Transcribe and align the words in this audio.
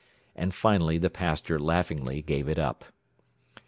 And 0.35 0.51
finally 0.51 0.97
the 0.97 1.11
pastor 1.11 1.59
laughingly 1.59 2.23
gave 2.23 2.47
it 2.49 2.57
up. 2.57 2.85